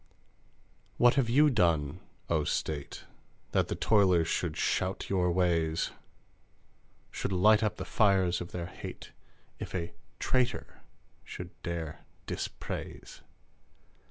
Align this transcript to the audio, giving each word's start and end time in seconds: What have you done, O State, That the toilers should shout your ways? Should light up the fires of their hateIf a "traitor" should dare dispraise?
What 0.97 1.13
have 1.13 1.29
you 1.29 1.51
done, 1.51 1.99
O 2.27 2.43
State, 2.43 3.03
That 3.51 3.67
the 3.67 3.75
toilers 3.75 4.27
should 4.27 4.57
shout 4.57 5.11
your 5.11 5.31
ways? 5.31 5.91
Should 7.11 7.31
light 7.31 7.61
up 7.61 7.75
the 7.77 7.85
fires 7.85 8.41
of 8.41 8.51
their 8.51 8.65
hateIf 8.65 9.75
a 9.75 9.93
"traitor" 10.17 10.81
should 11.23 11.51
dare 11.61 12.03
dispraise? 12.25 13.21